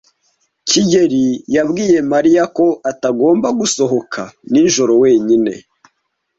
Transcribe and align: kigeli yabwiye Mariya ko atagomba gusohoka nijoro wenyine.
kigeli 0.67 1.25
yabwiye 1.55 1.99
Mariya 2.11 2.43
ko 2.57 2.65
atagomba 2.91 3.47
gusohoka 3.59 4.21
nijoro 4.51 4.93
wenyine. 5.03 5.53